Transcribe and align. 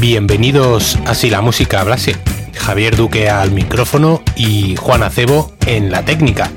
Bienvenidos 0.00 0.96
a 1.04 1.14
Si 1.14 1.28
la 1.28 1.42
música 1.42 1.82
hablase. 1.82 2.16
Javier 2.54 2.96
Duque 2.96 3.28
al 3.28 3.50
micrófono 3.50 4.22
y 4.34 4.74
Juan 4.76 5.02
Acebo 5.02 5.52
en 5.66 5.90
la 5.90 6.06
técnica. 6.06 6.50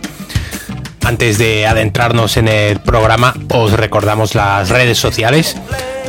Antes 1.04 1.38
de 1.40 1.68
adentrarnos 1.68 2.38
en 2.38 2.48
el 2.48 2.80
programa, 2.80 3.34
os 3.50 3.74
recordamos 3.74 4.34
las 4.34 4.70
redes 4.70 4.98
sociales. 4.98 5.58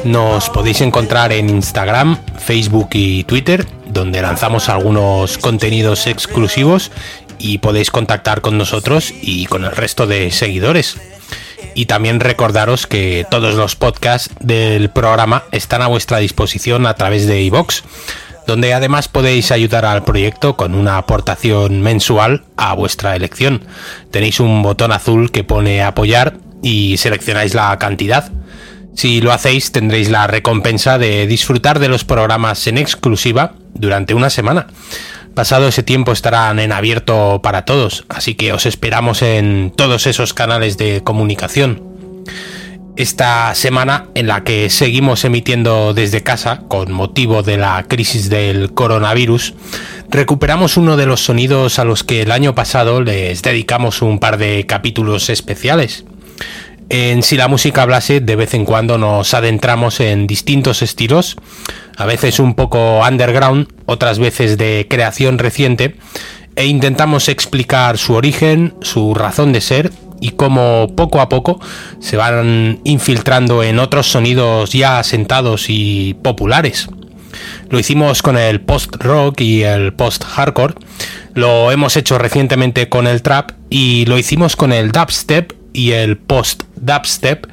Nos 0.05 0.49
podéis 0.49 0.81
encontrar 0.81 1.33
en 1.33 1.51
Instagram, 1.51 2.21
Facebook 2.39 2.91
y 2.93 3.25
Twitter, 3.25 3.67
donde 3.89 4.23
lanzamos 4.23 4.69
algunos 4.69 5.37
contenidos 5.37 6.07
exclusivos 6.07 6.93
y 7.41 7.59
podéis 7.59 7.91
contactar 7.91 8.43
con 8.43 8.57
nosotros 8.59 9.13
y 9.23 9.47
con 9.47 9.65
el 9.65 9.73
resto 9.73 10.07
de 10.07 10.31
seguidores. 10.31 11.01
Y 11.75 11.87
también 11.87 12.21
recordaros 12.21 12.87
que 12.87 13.27
todos 13.31 13.55
los 13.55 13.77
podcasts 13.77 14.31
del 14.41 14.91
programa 14.91 15.45
están 15.53 15.83
a 15.83 15.89
vuestra 15.89 16.19
disposición 16.19 16.87
a 16.87 16.95
través 16.95 17.27
de 17.27 17.43
iVox, 17.43 17.83
donde 18.47 18.75
además 18.75 19.09
podéis 19.09 19.51
ayudar 19.51 19.85
al 19.85 20.05
proyecto 20.05 20.57
con 20.57 20.75
una 20.75 20.99
aportación 20.99 21.81
mensual 21.81 22.45
a 22.57 22.75
vuestra 22.75 23.17
elección. 23.17 23.65
Tenéis 24.11 24.41
un 24.41 24.63
botón 24.63 24.93
azul 24.93 25.31
que 25.31 25.45
pone 25.45 25.83
apoyar 25.83 26.35
y 26.63 26.97
seleccionáis 26.97 27.55
la 27.55 27.77
cantidad. 27.79 28.31
Si 28.95 29.21
lo 29.21 29.33
hacéis 29.33 29.73
tendréis 29.73 30.09
la 30.11 30.27
recompensa 30.27 30.99
de 30.99 31.27
disfrutar 31.27 31.81
de 31.81 31.89
los 31.89 32.05
programas 32.05 32.67
en 32.67 32.79
exclusiva 32.79 33.55
durante 33.75 34.15
una 34.15 34.31
semana. 34.31 34.69
Pasado 35.35 35.67
ese 35.67 35.83
tiempo 35.83 36.13
estarán 36.13 36.61
en 36.61 36.71
abierto 36.71 37.41
para 37.43 37.65
todos, 37.65 38.05
así 38.09 38.37
que 38.37 38.53
os 38.53 38.67
esperamos 38.67 39.21
en 39.21 39.73
todos 39.77 40.07
esos 40.07 40.33
canales 40.33 40.79
de 40.79 41.03
comunicación. 41.03 41.83
Esta 42.97 43.53
semana 43.57 44.07
en 44.15 44.29
la 44.29 44.45
que 44.45 44.71
seguimos 44.71 45.25
emitiendo 45.25 45.93
desde 45.93 46.23
casa 46.23 46.61
con 46.69 46.93
motivo 46.93 47.43
de 47.43 47.57
la 47.57 47.83
crisis 47.89 48.31
del 48.31 48.73
coronavirus, 48.73 49.55
recuperamos 50.09 50.77
uno 50.77 50.97
de 50.97 51.07
los 51.07 51.25
sonidos 51.25 51.81
a 51.81 51.85
los 51.85 52.05
que 52.05 52.23
el 52.23 52.31
año 52.31 52.55
pasado 52.55 53.03
les 53.03 53.43
dedicamos 53.43 54.03
un 54.03 54.21
par 54.21 54.39
de 54.39 54.67
capítulos 54.67 55.29
especiales. 55.31 56.05
En 56.97 57.25
Si 57.25 57.37
la 57.37 57.49
música 57.49 57.83
hablase, 57.83 58.21
de 58.21 58.37
vez 58.37 58.55
en 58.55 58.65
cuando 58.65 58.99
nos 58.99 59.35
adentramos 59.35 59.99
en 59.99 60.29
distintos 60.29 60.81
estilos, 60.81 61.35
a 61.97 62.07
veces 62.07 62.39
un 62.39 62.55
poco 62.55 63.01
underground, 63.01 63.67
otras 63.87 64.21
veces 64.21 64.59
de 64.59 64.87
creación 64.89 65.41
reciente, 65.41 65.97
e 66.55 66.67
intentamos 66.67 67.29
explicar 67.29 67.99
su 67.99 68.15
origen, 68.15 68.75
su 68.81 69.13
razón 69.13 69.53
de 69.53 69.61
ser 69.61 69.91
y 70.21 70.31
cómo 70.31 70.87
poco 70.95 71.21
a 71.21 71.29
poco 71.29 71.59
se 71.99 72.17
van 72.17 72.79
infiltrando 72.85 73.65
en 73.65 73.81
otros 73.81 74.07
sonidos 74.07 74.71
ya 74.71 75.01
asentados 75.01 75.67
y 75.71 76.15
populares. 76.23 76.87
Lo 77.71 77.81
hicimos 77.81 78.23
con 78.23 78.39
el 78.39 78.61
post-rock 78.61 79.41
y 79.41 79.65
el 79.65 79.95
post-hardcore, 79.95 80.75
lo 81.35 81.73
hemos 81.73 81.97
hecho 81.97 82.19
recientemente 82.19 82.89
con 82.89 83.09
el 83.09 83.21
trap 83.21 83.51
y 83.69 84.07
lo 84.07 84.17
hicimos 84.17 84.55
con 84.55 84.73
el 84.73 84.93
dubstep 84.93 85.64
y 85.75 85.91
el 85.91 86.17
post-dubstep 86.17 87.47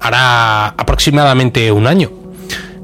hará 0.00 0.68
aproximadamente 0.68 1.70
un 1.72 1.86
año. 1.86 2.10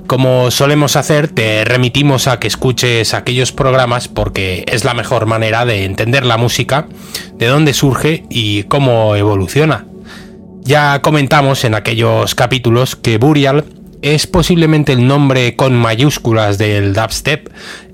Como 0.06 0.51
solemos 0.51 0.97
hacer, 0.97 1.28
te 1.28 1.65
remitimos 1.65 2.27
a 2.27 2.41
que 2.41 2.49
escuches 2.49 3.15
aquellos 3.15 3.53
programas 3.53 4.09
porque 4.09 4.65
es 4.67 4.84
la 4.84 4.93
mejor 4.93 5.27
manera 5.27 5.65
de 5.65 5.84
entender 5.84 6.27
la 6.27 6.37
música, 6.37 6.89
de 7.34 7.47
dónde 7.47 7.73
surge 7.73 8.25
y 8.28 8.65
cómo 8.65 9.15
evoluciona. 9.15 9.87
Ya 10.62 11.01
comentamos 11.01 11.65
en 11.65 11.77
aquellos 11.77 12.34
capítulos 12.34 12.97
que 12.97 13.19
Burial 13.19 13.65
es 14.03 14.27
posiblemente 14.27 14.93
el 14.93 15.07
nombre 15.07 15.55
con 15.55 15.77
mayúsculas 15.77 16.59
del 16.59 16.93
dubstep, 16.93 17.49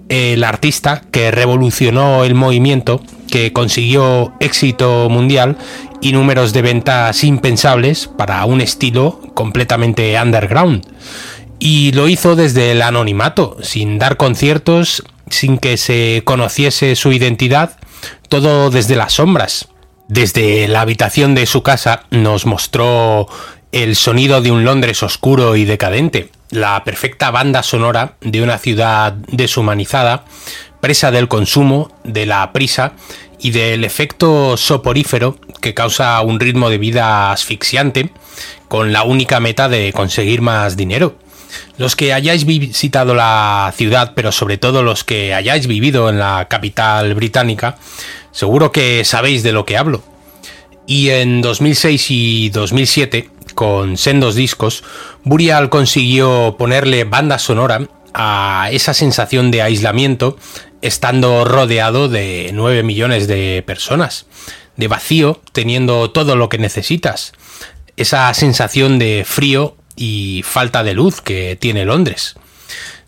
el 0.09 0.43
artista 0.45 1.03
que 1.11 1.31
revolucionó 1.31 2.25
el 2.25 2.34
movimiento, 2.34 3.03
que 3.31 3.53
consiguió 3.53 4.33
éxito 4.41 5.09
mundial 5.11 5.57
y 6.01 6.12
números 6.12 6.53
de 6.53 6.62
ventas 6.62 7.25
impensables 7.25 8.09
para 8.09 8.45
un 8.45 8.61
estilo 8.61 9.21
completamente 9.34 10.21
underground. 10.21 10.87
Y 11.59 11.93
lo 11.93 12.09
hizo 12.09 12.37
desde 12.37 12.73
el 12.73 12.83
anonimato, 12.83 13.57
sin 13.62 13.99
dar 13.99 14.17
conciertos, 14.17 15.03
sin 15.31 15.59
que 15.59 15.77
se 15.77 16.23
conociese 16.25 16.97
su 16.97 17.12
identidad, 17.12 17.79
todo 18.29 18.71
desde 18.71 18.97
las 18.97 19.15
sombras. 19.15 19.69
Desde 20.09 20.69
la 20.69 20.83
habitación 20.83 21.34
de 21.34 21.47
su 21.47 21.62
casa 21.62 22.05
nos 22.11 22.47
mostró 22.47 23.27
el 23.73 23.97
sonido 23.97 24.41
de 24.41 24.53
un 24.53 24.65
Londres 24.65 25.03
oscuro 25.03 25.57
y 25.57 25.65
decadente, 25.65 26.31
la 26.51 26.84
perfecta 26.84 27.31
banda 27.31 27.63
sonora 27.63 28.15
de 28.21 28.43
una 28.43 28.59
ciudad 28.59 29.13
deshumanizada, 29.13 30.25
presa 30.81 31.11
del 31.11 31.27
consumo, 31.27 31.91
de 32.05 32.27
la 32.27 32.53
prisa 32.53 32.93
y 33.41 33.51
del 33.51 33.85
efecto 33.85 34.57
soporífero 34.57 35.39
que 35.61 35.75
causa 35.75 36.21
un 36.23 36.41
ritmo 36.41 36.71
de 36.71 36.79
vida 36.79 37.33
asfixiante 37.33 38.11
con 38.69 38.93
la 38.93 39.03
única 39.03 39.41
meta 39.41 39.69
de 39.69 39.93
conseguir 39.93 40.41
más 40.43 40.77
dinero. 40.77 41.17
Los 41.79 41.97
que 41.97 42.13
hayáis 42.13 42.45
visitado 42.45 43.15
la 43.15 43.73
ciudad, 43.77 44.13
pero 44.15 44.33
sobre 44.33 44.59
todo 44.59 44.83
los 44.83 45.05
que 45.05 45.35
hayáis 45.35 45.67
vivido 45.67 46.09
en 46.09 46.19
la 46.19 46.47
capital 46.49 47.15
británica, 47.15 47.77
seguro 48.33 48.73
que 48.73 49.05
sabéis 49.05 49.43
de 49.43 49.53
lo 49.53 49.65
que 49.65 49.77
hablo. 49.77 50.03
Y 50.87 51.11
en 51.11 51.43
2006 51.43 52.07
y 52.11 52.49
2007, 52.51 53.31
con 53.55 53.97
sendos 53.97 54.35
discos, 54.35 54.85
Burial 55.25 55.69
consiguió 55.69 56.57
ponerle 56.59 57.05
banda 57.05 57.39
sonora 57.39 57.89
a 58.15 58.69
esa 58.73 58.95
sensación 58.95 59.51
de 59.51 59.63
aislamiento 59.63 60.37
estando 60.87 61.45
rodeado 61.45 62.09
de 62.09 62.51
9 62.53 62.83
millones 62.83 63.27
de 63.29 63.63
personas, 63.67 64.27
de 64.77 64.89
vacío 64.89 65.41
teniendo 65.53 66.11
todo 66.11 66.37
lo 66.37 66.49
que 66.49 66.59
necesitas, 66.59 67.33
esa 67.97 68.33
sensación 68.35 68.99
de 68.99 69.25
frío 69.27 69.77
y 69.97 70.43
falta 70.45 70.85
de 70.85 70.95
luz 70.95 71.21
que 71.21 71.57
tiene 71.57 71.85
Londres. 71.85 72.35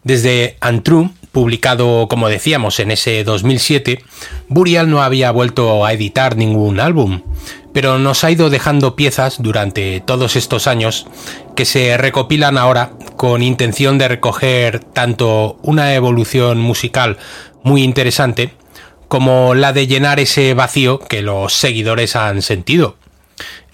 Desde 0.02 0.56
Untrue, 0.66 1.10
publicado 1.32 2.08
como 2.08 2.28
decíamos 2.28 2.80
en 2.80 2.90
ese 2.90 3.24
2007, 3.24 4.02
Burial 4.48 4.88
no 4.90 5.02
había 5.02 5.30
vuelto 5.30 5.84
a 5.84 5.92
editar 5.92 6.36
ningún 6.36 6.80
álbum, 6.80 7.22
pero 7.74 7.98
nos 7.98 8.24
ha 8.24 8.30
ido 8.30 8.48
dejando 8.50 8.96
piezas 8.96 9.42
durante 9.42 10.00
todos 10.00 10.36
estos 10.36 10.66
años 10.66 11.06
que 11.54 11.64
se 11.64 11.96
recopilan 11.98 12.56
ahora 12.56 12.92
con 13.16 13.42
intención 13.42 13.98
de 13.98 14.08
recoger 14.08 14.80
tanto 14.80 15.58
una 15.62 15.94
evolución 15.94 16.58
musical 16.58 17.18
muy 17.62 17.82
interesante 17.82 18.52
como 19.08 19.54
la 19.54 19.72
de 19.72 19.86
llenar 19.86 20.20
ese 20.20 20.52
vacío 20.54 20.98
que 20.98 21.22
los 21.22 21.54
seguidores 21.54 22.14
han 22.14 22.42
sentido. 22.42 22.96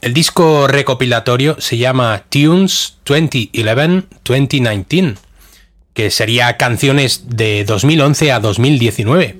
El 0.00 0.14
disco 0.14 0.68
recopilatorio 0.68 1.60
se 1.60 1.76
llama 1.76 2.22
Tunes 2.28 2.98
2011-2019, 3.04 5.16
que 5.92 6.10
sería 6.10 6.56
canciones 6.56 7.24
de 7.28 7.64
2011 7.64 8.32
a 8.32 8.40
2019, 8.40 9.38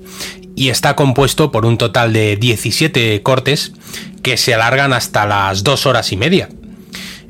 y 0.55 0.69
está 0.69 0.95
compuesto 0.95 1.51
por 1.51 1.65
un 1.65 1.77
total 1.77 2.13
de 2.13 2.37
17 2.37 3.21
cortes 3.21 3.73
que 4.23 4.37
se 4.37 4.53
alargan 4.53 4.93
hasta 4.93 5.25
las 5.25 5.63
dos 5.63 5.85
horas 5.85 6.11
y 6.11 6.17
media. 6.17 6.49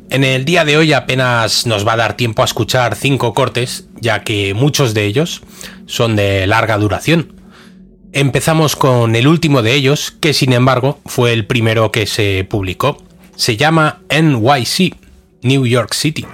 En 0.09 0.23
el 0.23 0.45
día 0.45 0.63
de 0.63 0.77
hoy 0.77 0.93
apenas 0.93 1.65
nos 1.65 1.85
va 1.85 1.93
a 1.93 1.97
dar 1.97 2.15
tiempo 2.15 2.43
a 2.43 2.45
escuchar 2.45 2.95
cinco 2.95 3.33
cortes, 3.33 3.85
ya 3.99 4.23
que 4.23 4.53
muchos 4.53 4.93
de 4.93 5.05
ellos 5.05 5.41
son 5.85 6.15
de 6.15 6.47
larga 6.47 6.77
duración. 6.77 7.33
Empezamos 8.11 8.75
con 8.75 9.15
el 9.15 9.27
último 9.27 9.61
de 9.61 9.73
ellos, 9.73 10.11
que 10.11 10.33
sin 10.33 10.53
embargo 10.53 10.99
fue 11.05 11.33
el 11.33 11.45
primero 11.45 11.91
que 11.91 12.05
se 12.05 12.47
publicó. 12.49 12.97
Se 13.35 13.57
llama 13.57 14.01
NYC, 14.09 14.95
New 15.41 15.65
York 15.65 15.93
City. 15.93 16.25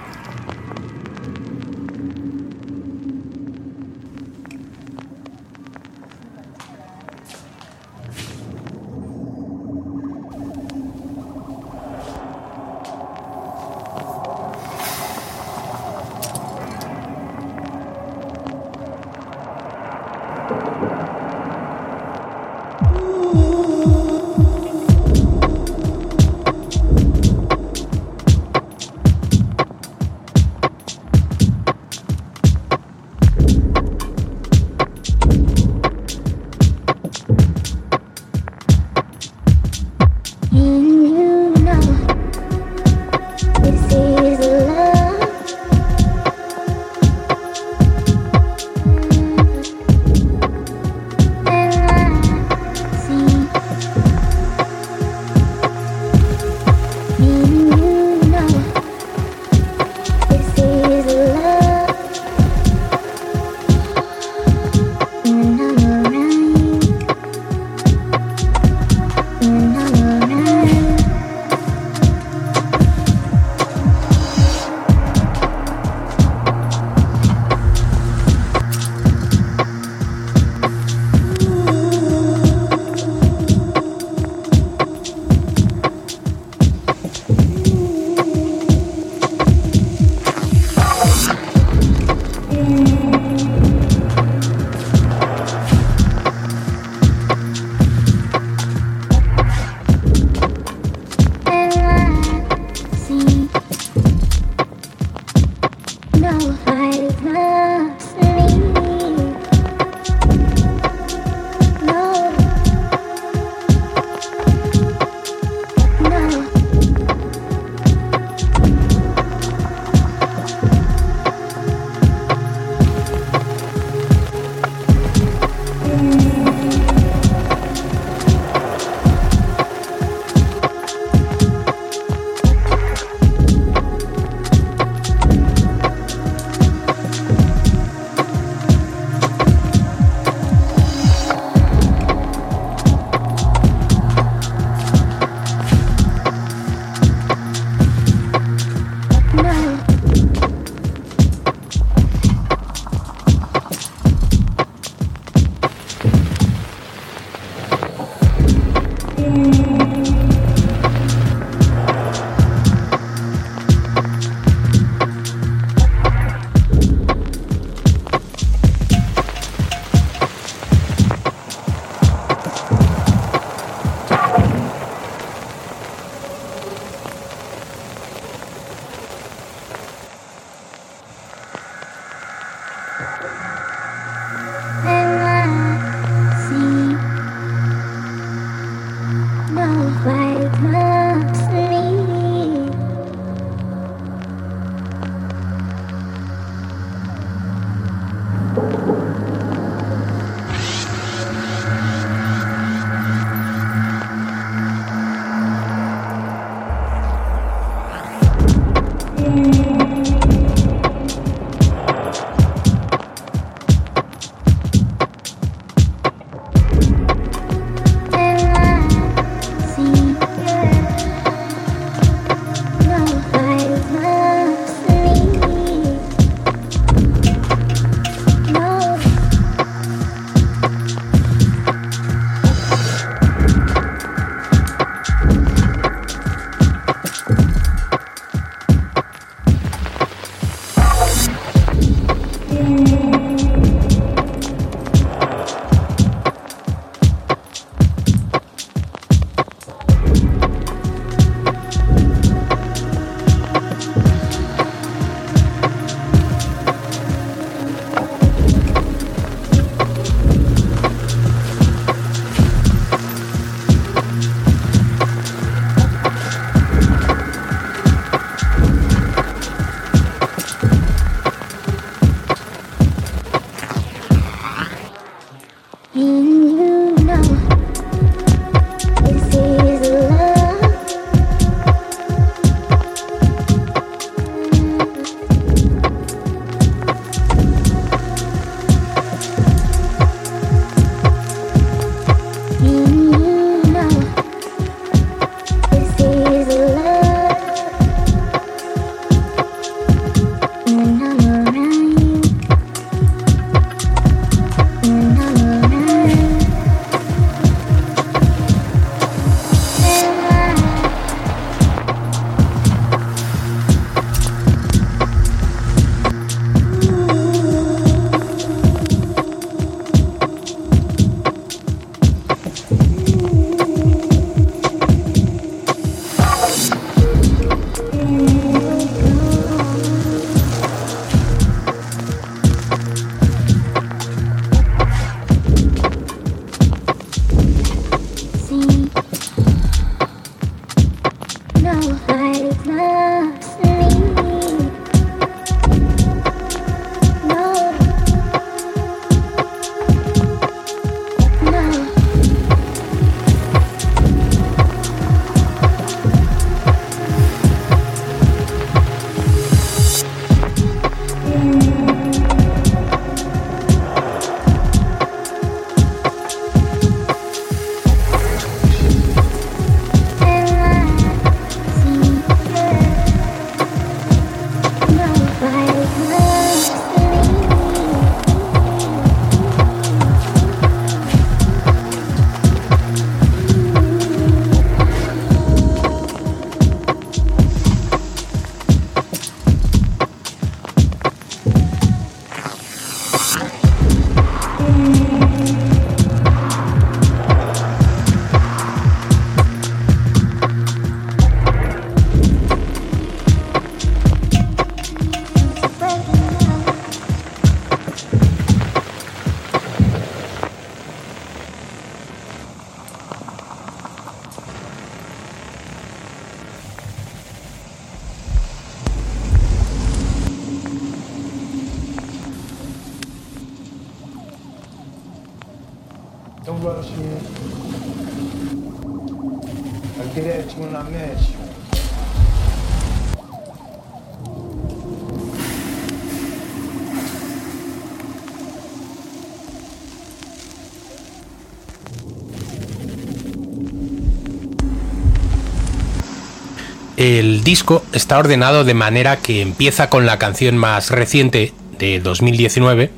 El 446.96 447.42
disco 447.42 447.82
está 447.92 448.18
ordenado 448.18 448.62
de 448.62 448.74
manera 448.74 449.16
que 449.16 449.40
empieza 449.42 449.90
con 449.90 450.06
la 450.06 450.20
canción 450.20 450.56
más 450.56 450.90
reciente 450.90 451.52
de 451.78 451.98
2019 451.98 452.92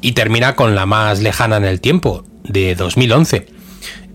y 0.00 0.12
termina 0.12 0.56
con 0.56 0.74
la 0.74 0.86
más 0.86 1.20
lejana 1.20 1.58
en 1.58 1.64
el 1.64 1.80
tiempo, 1.80 2.24
de 2.44 2.74
2011. 2.74 3.46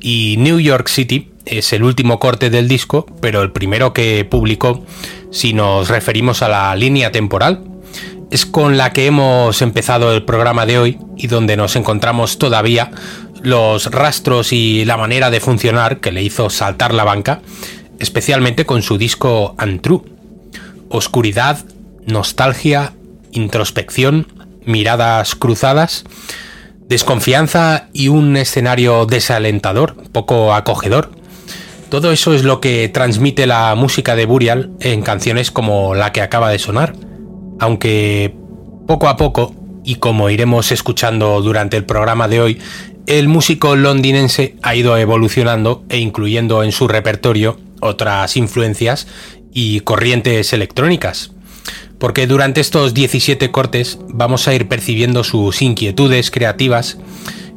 Y 0.01 0.36
New 0.39 0.59
York 0.59 0.88
City 0.88 1.31
es 1.45 1.74
el 1.74 1.83
último 1.83 2.19
corte 2.19 2.50
del 2.50 2.67
disco, 2.67 3.05
pero 3.21 3.41
el 3.41 3.51
primero 3.51 3.93
que 3.93 4.24
publicó 4.25 4.86
si 5.31 5.53
nos 5.53 5.89
referimos 5.89 6.41
a 6.41 6.50
la 6.50 6.75
línea 6.75 7.12
temporal. 7.12 7.63
Es 8.31 8.45
con 8.45 8.77
la 8.77 8.93
que 8.93 9.07
hemos 9.07 9.62
empezado 9.62 10.13
el 10.13 10.24
programa 10.24 10.65
de 10.65 10.77
hoy 10.77 11.00
y 11.17 11.27
donde 11.27 11.57
nos 11.57 11.75
encontramos 11.75 12.38
todavía 12.38 12.91
los 13.41 13.88
rastros 13.88 14.53
y 14.53 14.86
la 14.86 14.98
manera 14.98 15.31
de 15.31 15.39
funcionar 15.39 16.00
que 16.00 16.12
le 16.12 16.21
hizo 16.21 16.50
saltar 16.50 16.93
la 16.93 17.03
banca, 17.03 17.41
especialmente 18.00 18.65
con 18.65 18.81
su 18.83 18.98
disco 18.98 19.55
Untrue. 19.62 20.03
Oscuridad, 20.89 21.65
nostalgia, 22.05 22.93
introspección, 23.31 24.27
miradas 24.65 25.36
cruzadas, 25.36 26.03
desconfianza 26.89 27.88
y 27.93 28.08
un 28.08 28.36
escenario 28.36 29.05
desalentador, 29.05 29.96
poco 30.12 30.53
acogedor. 30.53 31.12
Todo 31.89 32.12
eso 32.12 32.34
es 32.34 32.43
lo 32.43 32.60
que 32.60 32.89
transmite 32.89 33.48
la 33.48 33.74
música 33.75 34.15
de 34.15 34.25
Burial 34.25 34.72
en 34.79 35.03
canciones 35.03 35.51
como 35.51 35.96
la 35.96 36.12
que 36.12 36.22
acaba 36.22 36.50
de 36.50 36.60
sonar. 36.60 36.96
Aunque 37.60 38.36
poco 38.88 39.08
a 39.08 39.17
poco, 39.17 39.55
y 39.84 39.96
como 39.96 40.29
iremos 40.29 40.72
escuchando 40.72 41.41
durante 41.41 41.77
el 41.77 41.86
programa 41.86 42.27
de 42.27 42.41
hoy, 42.41 42.60
el 43.05 43.27
músico 43.27 43.75
londinense 43.75 44.55
ha 44.62 44.75
ido 44.75 44.98
evolucionando 44.98 45.84
e 45.89 46.00
incluyendo 46.00 46.63
en 46.63 46.72
su 46.72 46.88
repertorio 46.88 47.60
otras 47.81 48.36
influencias 48.36 49.08
y 49.51 49.79
corrientes 49.81 50.53
electrónicas 50.53 51.31
porque 52.00 52.25
durante 52.27 52.62
estos 52.62 52.94
17 52.94 53.51
cortes 53.51 54.00
vamos 54.08 54.48
a 54.48 54.56
ir 54.56 54.68
percibiendo 54.68 55.24
sus 55.24 55.62
inquietudes 55.62 56.32
creativas 56.32 56.98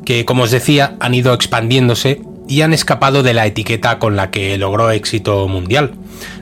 que, 0.04 0.24
como 0.24 0.42
os 0.42 0.50
decía, 0.50 0.96
han 1.00 1.14
ido 1.14 1.32
expandiéndose 1.32 2.20
y 2.48 2.62
han 2.62 2.74
escapado 2.74 3.22
de 3.22 3.34
la 3.34 3.46
etiqueta 3.46 3.98
con 3.98 4.16
la 4.16 4.30
que 4.30 4.58
logró 4.58 4.90
éxito 4.90 5.46
mundial, 5.48 5.94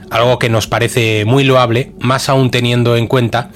algo 0.09 0.39
que 0.39 0.49
nos 0.49 0.67
parece 0.67 1.25
muy 1.25 1.43
loable, 1.43 1.93
más 1.99 2.27
aún 2.27 2.49
teniendo 2.51 2.97
en 2.97 3.07
cuenta 3.07 3.51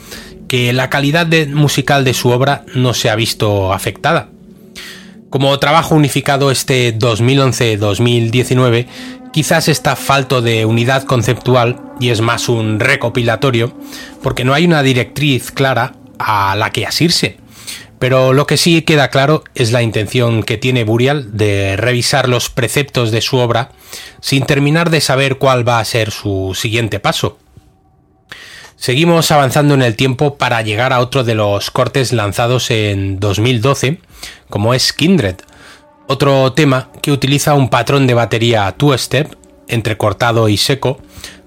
que 0.47 0.71
la 0.73 0.89
calidad 0.91 1.27
musical 1.47 2.05
de 2.05 2.13
su 2.13 2.29
obra 2.29 2.63
no 2.75 2.93
se 2.93 3.09
ha 3.09 3.15
visto 3.15 3.73
afectada. 3.73 4.29
Como 5.29 5.57
trabajo 5.59 5.95
unificado 5.95 6.51
este 6.51 6.97
2011-2019, 6.97 8.85
quizás 9.35 9.67
está 9.67 9.97
falto 9.97 10.41
de 10.41 10.63
unidad 10.63 11.03
conceptual 11.03 11.81
y 11.99 12.11
es 12.11 12.21
más 12.21 12.47
un 12.47 12.79
recopilatorio, 12.79 13.77
porque 14.23 14.45
no 14.45 14.53
hay 14.53 14.63
una 14.63 14.81
directriz 14.81 15.51
clara 15.51 15.97
a 16.17 16.55
la 16.55 16.69
que 16.69 16.85
asirse. 16.85 17.35
Pero 17.99 18.31
lo 18.31 18.47
que 18.47 18.55
sí 18.55 18.83
queda 18.83 19.09
claro 19.09 19.43
es 19.53 19.73
la 19.73 19.81
intención 19.81 20.41
que 20.41 20.57
tiene 20.57 20.85
Burial 20.85 21.35
de 21.35 21.75
revisar 21.75 22.29
los 22.29 22.49
preceptos 22.49 23.11
de 23.11 23.19
su 23.19 23.35
obra 23.35 23.73
sin 24.21 24.45
terminar 24.45 24.89
de 24.89 25.01
saber 25.01 25.37
cuál 25.37 25.67
va 25.67 25.79
a 25.79 25.85
ser 25.85 26.11
su 26.11 26.53
siguiente 26.55 27.01
paso. 27.01 27.37
Seguimos 28.77 29.31
avanzando 29.31 29.73
en 29.73 29.81
el 29.81 29.97
tiempo 29.97 30.37
para 30.37 30.61
llegar 30.61 30.93
a 30.93 31.01
otro 31.01 31.25
de 31.25 31.35
los 31.35 31.71
cortes 31.71 32.13
lanzados 32.13 32.71
en 32.71 33.19
2012, 33.19 33.99
como 34.49 34.73
es 34.73 34.93
Kindred, 34.93 35.35
otro 36.07 36.53
tema 36.53 36.89
que 37.01 37.11
utiliza 37.11 37.53
un 37.53 37.69
patrón 37.69 38.07
de 38.07 38.13
batería 38.13 38.71
two-step, 38.77 39.35
entrecortado 39.67 40.49
y 40.49 40.57
seco, 40.57 40.99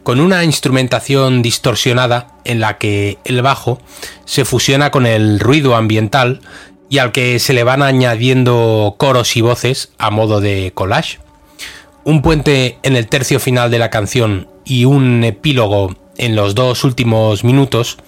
con 0.03 0.21
una 0.21 0.43
instrumentación 0.45 1.43
distorsionada 1.43 2.29
en 2.45 2.61
la 2.61 2.79
que 2.79 3.19
el 3.25 3.43
bajo 3.43 3.81
se 4.25 4.45
fusiona 4.45 4.91
con 4.91 5.07
el 5.07 5.39
ruido 5.39 5.77
ambiental 5.77 6.41
y 6.89 6.99
al 6.99 7.13
que 7.13 7.39
se 7.39 7.53
le 7.53 7.65
van 7.65 7.83
añadiendo 7.83 8.95
coros 8.97 9.37
y 9.37 9.43
voces 9.43 9.91
a 9.99 10.11
modo 10.11 10.41
de 10.41 10.73
collage. 10.75 11.19
Un 12.05 12.23
puente 12.23 12.79
en 12.83 12.97
el 12.97 13.07
tercio 13.07 13.39
final 13.39 13.71
de 13.71 13.79
la 13.79 13.91
canción 13.91 14.49
y 14.65 14.87
un 14.87 15.23
epílogo 15.25 15.95
en 16.17 16.35
los 16.35 16.55
dos 16.55 16.85
últimos 16.85 17.45
minutos 17.45 17.99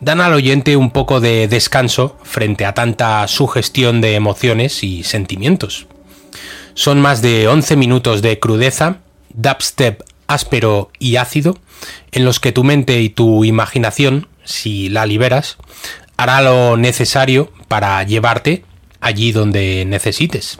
dan 0.00 0.20
al 0.20 0.32
oyente 0.32 0.76
un 0.76 0.90
poco 0.90 1.20
de 1.20 1.48
descanso 1.48 2.16
frente 2.22 2.64
a 2.64 2.74
tanta 2.74 3.26
sugestión 3.28 4.00
de 4.00 4.14
emociones 4.14 4.82
y 4.82 5.02
sentimientos. 5.02 5.86
Son 6.80 6.98
más 6.98 7.20
de 7.20 7.46
11 7.46 7.76
minutos 7.76 8.22
de 8.22 8.38
crudeza, 8.38 9.00
dubstep 9.34 10.00
áspero 10.28 10.90
y 10.98 11.16
ácido, 11.16 11.58
en 12.10 12.24
los 12.24 12.40
que 12.40 12.52
tu 12.52 12.64
mente 12.64 13.02
y 13.02 13.10
tu 13.10 13.44
imaginación, 13.44 14.28
si 14.44 14.88
la 14.88 15.04
liberas, 15.04 15.58
hará 16.16 16.40
lo 16.40 16.78
necesario 16.78 17.52
para 17.68 18.02
llevarte 18.04 18.64
allí 19.02 19.30
donde 19.30 19.84
necesites. 19.86 20.58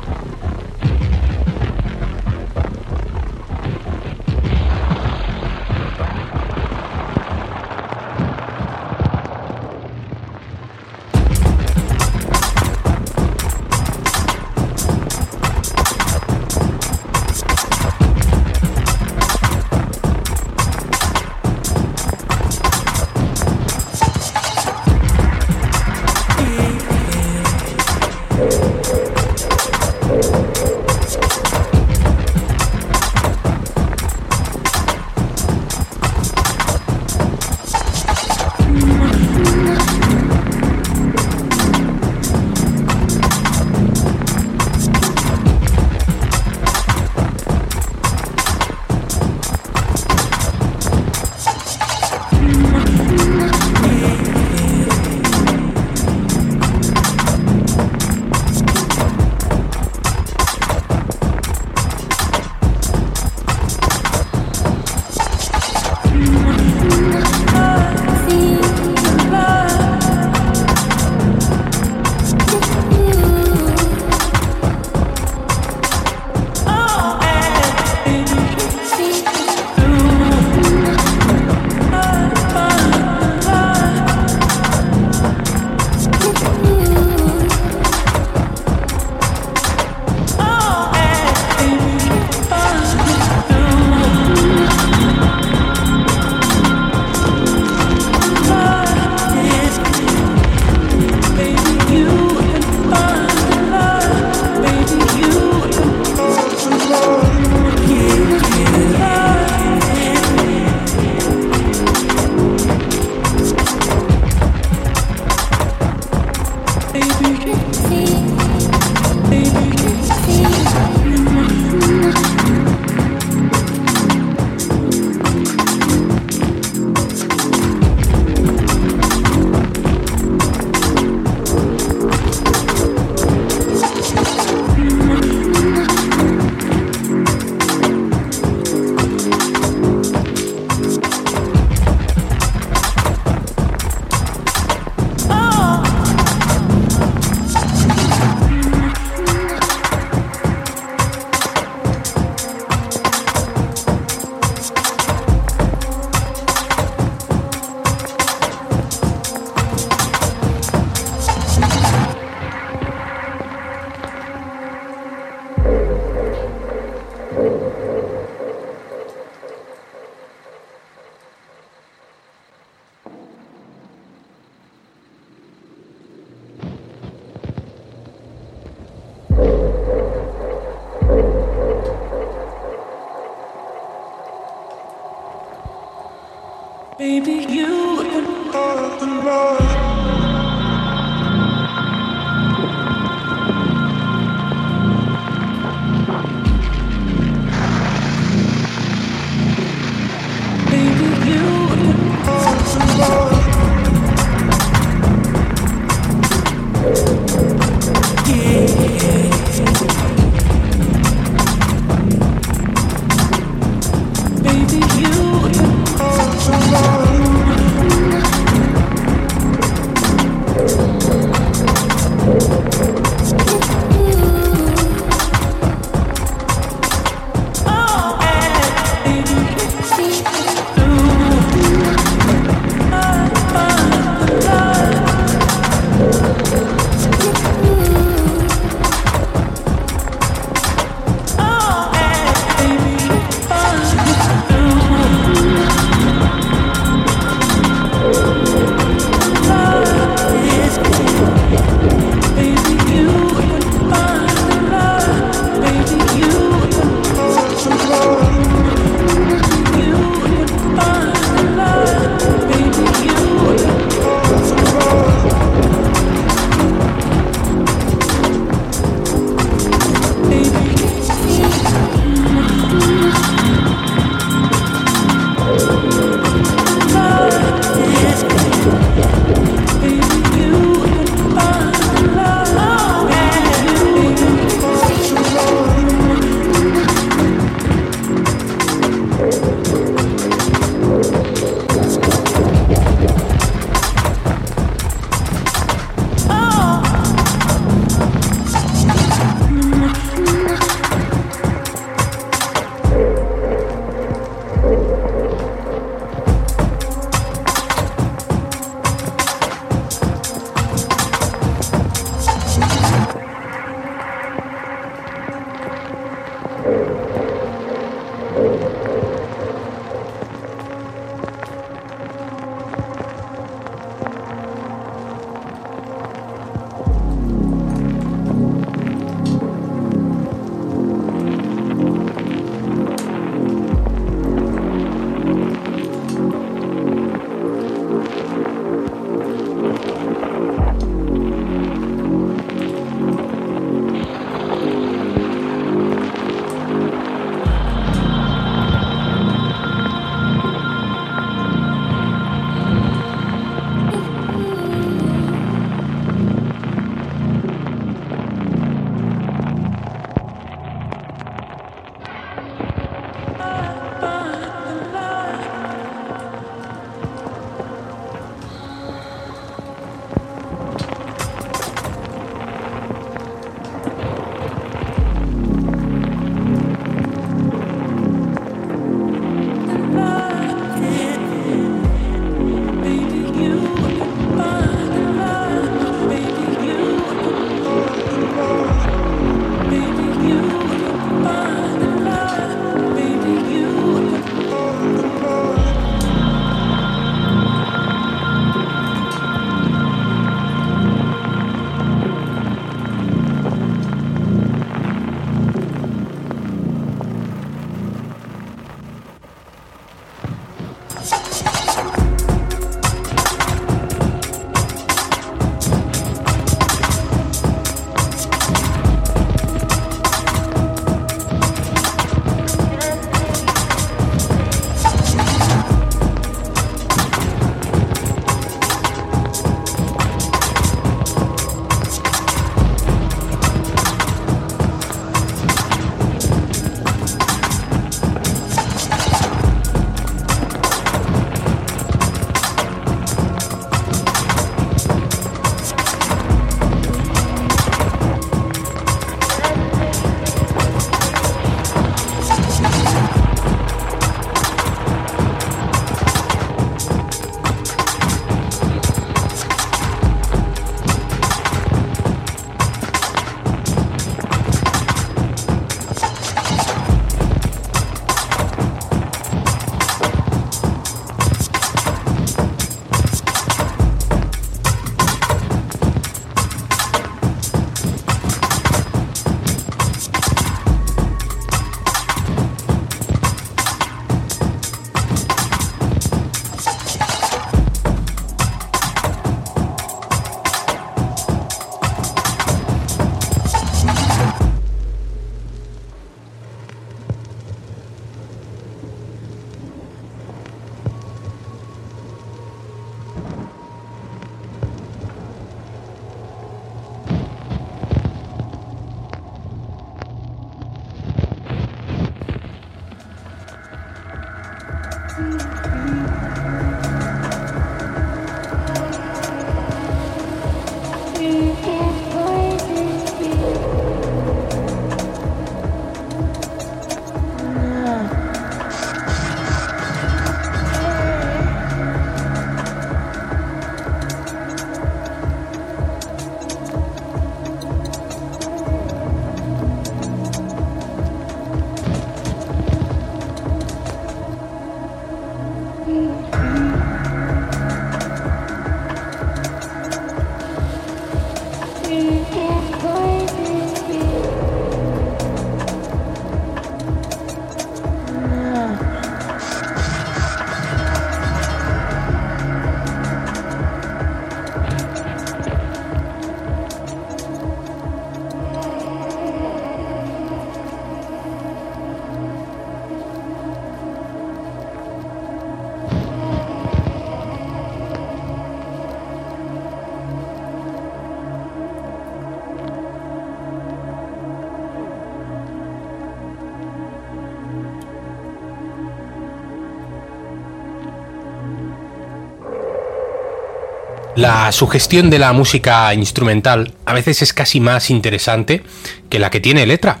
La 594.18 594.50
sugestión 594.50 595.10
de 595.10 595.20
la 595.20 595.32
música 595.32 595.94
instrumental 595.94 596.74
a 596.86 596.92
veces 596.92 597.22
es 597.22 597.32
casi 597.32 597.60
más 597.60 597.88
interesante 597.88 598.64
que 599.08 599.20
la 599.20 599.30
que 599.30 599.38
tiene 599.38 599.64
letra, 599.64 600.00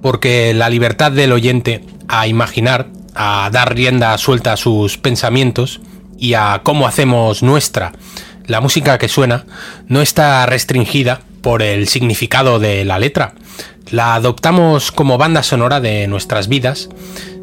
porque 0.00 0.54
la 0.54 0.70
libertad 0.70 1.12
del 1.12 1.32
oyente 1.32 1.84
a 2.08 2.26
imaginar, 2.26 2.88
a 3.14 3.50
dar 3.52 3.74
rienda 3.74 4.16
suelta 4.16 4.54
a 4.54 4.56
sus 4.56 4.96
pensamientos 4.96 5.82
y 6.18 6.32
a 6.32 6.62
cómo 6.64 6.86
hacemos 6.86 7.42
nuestra 7.42 7.92
la 8.46 8.62
música 8.62 8.96
que 8.96 9.06
suena 9.06 9.44
no 9.86 10.00
está 10.00 10.46
restringida 10.46 11.20
por 11.42 11.60
el 11.60 11.88
significado 11.88 12.58
de 12.58 12.86
la 12.86 12.98
letra. 12.98 13.34
La 13.90 14.14
adoptamos 14.14 14.92
como 14.92 15.18
banda 15.18 15.42
sonora 15.42 15.80
de 15.80 16.06
nuestras 16.06 16.48
vidas, 16.48 16.88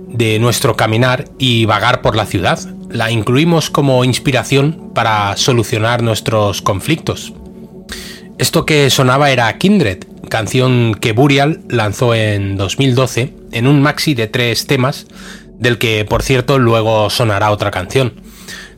de 0.07 0.39
nuestro 0.39 0.75
caminar 0.75 1.25
y 1.37 1.65
vagar 1.65 2.01
por 2.01 2.15
la 2.15 2.25
ciudad, 2.25 2.57
la 2.95 3.11
incluimos 3.11 3.69
como 3.69 4.03
inspiración 4.03 4.91
para 4.93 5.35
solucionar 5.37 6.01
nuestros 6.01 6.61
conflictos. 6.61 7.33
Esto 8.37 8.65
que 8.65 8.89
sonaba 8.89 9.31
era 9.31 9.57
Kindred, 9.57 9.99
canción 10.29 10.95
que 10.95 11.11
Burial 11.11 11.61
lanzó 11.69 12.15
en 12.15 12.57
2012 12.57 13.33
en 13.51 13.67
un 13.67 13.81
maxi 13.81 14.13
de 14.13 14.27
tres 14.27 14.67
temas, 14.67 15.07
del 15.59 15.77
que 15.77 16.05
por 16.05 16.23
cierto 16.23 16.57
luego 16.57 17.09
sonará 17.09 17.51
otra 17.51 17.71
canción. 17.71 18.13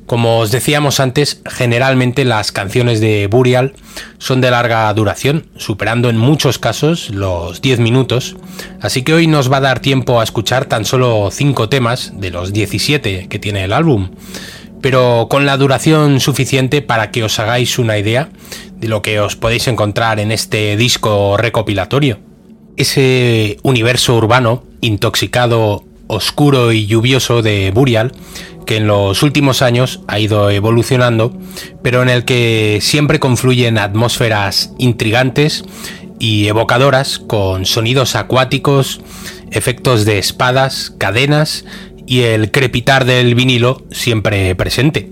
Como 0.08 0.40
os 0.40 0.52
decíamos 0.52 1.02
antes, 1.02 1.42
generalmente 1.46 2.24
las 2.24 2.54
canciones 2.54 3.02
de 3.02 3.28
Burial 3.28 3.74
son 4.20 4.40
de 4.40 4.50
larga 4.50 4.92
duración, 4.94 5.48
superando 5.58 6.10
en 6.10 6.18
muchos 6.18 6.60
casos 6.60 7.10
los 7.10 7.62
10 7.62 7.82
minutos, 7.82 8.38
así 8.80 9.04
que 9.04 9.14
hoy 9.14 9.28
nos 9.28 9.52
va 9.52 9.58
a 9.58 9.62
dar 9.62 9.82
tiempo 9.82 10.22
a 10.22 10.24
escuchar 10.24 10.64
tan 10.64 10.86
solo 10.86 11.28
5 11.30 11.68
temas 11.68 12.14
de 12.16 12.32
los 12.32 12.54
17 12.54 13.28
que 13.28 13.38
tiene 13.38 13.66
el 13.66 13.74
álbum, 13.74 14.12
pero 14.82 15.28
con 15.30 15.46
la 15.46 15.58
duración 15.58 16.22
suficiente 16.22 16.82
para 16.82 17.12
que 17.12 17.26
os 17.26 17.38
hagáis 17.40 17.78
una 17.78 17.98
idea 17.98 18.30
de 18.78 18.88
lo 18.88 19.02
que 19.02 19.20
os 19.20 19.36
podéis 19.36 19.68
encontrar 19.68 20.22
en 20.22 20.32
este 20.32 20.78
disco 20.78 21.36
recopilatorio. 21.36 22.20
Ese 22.78 23.58
universo 23.62 24.16
urbano, 24.16 24.64
intoxicado, 24.80 25.84
oscuro 26.08 26.72
y 26.72 26.86
lluvioso 26.86 27.42
de 27.42 27.72
Burial 27.72 28.14
que 28.68 28.78
en 28.78 28.86
los 28.86 29.24
últimos 29.24 29.64
años 29.64 30.02
ha 30.08 30.20
ido 30.20 30.52
evolucionando, 30.52 31.36
pero 31.82 32.04
en 32.04 32.10
el 32.10 32.26
que 32.26 32.78
siempre 32.82 33.20
confluyen 33.20 33.80
atmósferas 33.80 34.74
intrigantes 34.78 35.64
y 36.20 36.48
evocadoras 36.48 37.18
con 37.18 37.66
sonidos 37.66 38.16
acuáticos, 38.16 39.02
efectos 39.50 40.06
de 40.06 40.20
espadas, 40.20 40.94
cadenas 41.00 41.66
y 42.06 42.22
el 42.22 42.52
crepitar 42.52 43.06
del 43.06 43.34
vinilo 43.34 43.84
siempre 43.90 44.54
presente. 44.54 45.12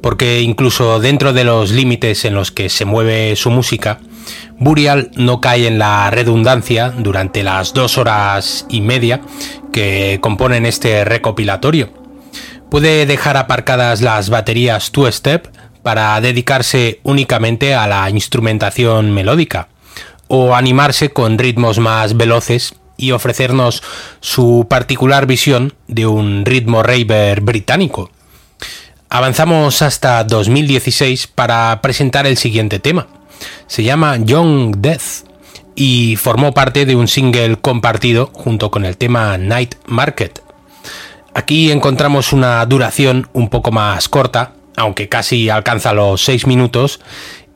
Porque 0.00 0.42
incluso 0.42 1.00
dentro 1.00 1.32
de 1.32 1.44
los 1.44 1.72
límites 1.72 2.26
en 2.26 2.34
los 2.34 2.52
que 2.52 2.68
se 2.68 2.84
mueve 2.84 3.34
su 3.36 3.50
música, 3.50 4.00
Burial 4.58 5.10
no 5.16 5.40
cae 5.40 5.66
en 5.66 5.78
la 5.78 6.10
redundancia 6.10 6.90
durante 6.90 7.42
las 7.42 7.72
dos 7.72 7.96
horas 7.96 8.66
y 8.68 8.82
media 8.82 9.22
que 9.72 10.18
componen 10.20 10.66
este 10.66 11.04
recopilatorio 11.06 12.03
puede 12.74 13.06
dejar 13.06 13.36
aparcadas 13.36 14.00
las 14.00 14.30
baterías 14.30 14.90
Two 14.90 15.06
Step 15.12 15.46
para 15.84 16.20
dedicarse 16.20 16.98
únicamente 17.04 17.72
a 17.72 17.86
la 17.86 18.10
instrumentación 18.10 19.12
melódica 19.12 19.68
o 20.26 20.56
animarse 20.56 21.10
con 21.10 21.38
ritmos 21.38 21.78
más 21.78 22.16
veloces 22.16 22.74
y 22.96 23.12
ofrecernos 23.12 23.84
su 24.18 24.66
particular 24.68 25.26
visión 25.26 25.74
de 25.86 26.08
un 26.08 26.44
ritmo 26.44 26.82
raver 26.82 27.42
británico. 27.42 28.10
Avanzamos 29.08 29.80
hasta 29.80 30.24
2016 30.24 31.28
para 31.28 31.80
presentar 31.80 32.26
el 32.26 32.36
siguiente 32.36 32.80
tema. 32.80 33.06
Se 33.68 33.84
llama 33.84 34.16
Young 34.16 34.78
Death 34.78 35.28
y 35.76 36.16
formó 36.16 36.52
parte 36.52 36.86
de 36.86 36.96
un 36.96 37.06
single 37.06 37.54
compartido 37.54 38.30
junto 38.32 38.72
con 38.72 38.84
el 38.84 38.96
tema 38.96 39.38
Night 39.38 39.76
Market. 39.86 40.43
Aquí 41.34 41.72
encontramos 41.72 42.32
una 42.32 42.64
duración 42.64 43.28
un 43.32 43.48
poco 43.48 43.72
más 43.72 44.08
corta, 44.08 44.52
aunque 44.76 45.08
casi 45.08 45.50
alcanza 45.50 45.92
los 45.92 46.24
6 46.24 46.46
minutos, 46.46 47.00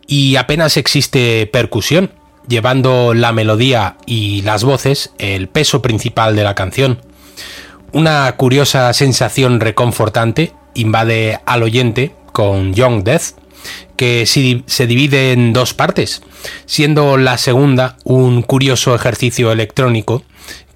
y 0.09 0.35
apenas 0.35 0.77
existe 0.77 1.47
percusión, 1.47 2.11
llevando 2.49 3.14
la 3.14 3.33
melodía 3.33 3.97
y 4.05 4.43
las 4.43 4.64
voces 4.64 5.12
el 5.19 5.49
peso 5.49 5.81
principal 5.81 6.35
de 6.35 6.43
la 6.43 6.57
canción. 6.57 7.01
Una 7.93 8.31
curiosa 8.33 8.93
sensación 8.95 9.61
reconfortante 9.61 10.53
invade 10.75 11.38
al 11.47 11.62
oyente 11.62 12.12
con 12.33 12.75
Young 12.75 13.05
Death, 13.05 13.37
que 13.97 14.27
se 14.27 14.87
divide 14.87 15.33
en 15.33 15.53
dos 15.53 15.75
partes, 15.75 16.23
siendo 16.67 17.17
la 17.17 17.38
segunda 17.38 17.97
un 18.05 18.43
curioso 18.43 18.95
ejercicio 18.95 19.53
electrónico 19.53 20.25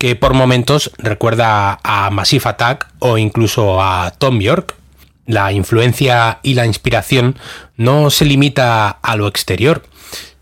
que 0.03 0.17
por 0.17 0.35
momentos 0.35 0.91
recuerda 0.99 1.79
a 1.85 2.11
Massive 2.11 2.49
Attack 2.49 2.88
o 2.99 3.19
incluso 3.19 3.81
a 3.81 4.12
Tom 4.19 4.41
York. 4.41 4.75
La 5.27 5.53
influencia 5.53 6.41
y 6.43 6.55
la 6.55 6.67
inspiración 6.67 7.37
no 7.77 8.11
se 8.11 8.25
limita 8.25 8.88
a 8.88 9.15
lo 9.15 9.29
exterior. 9.29 9.85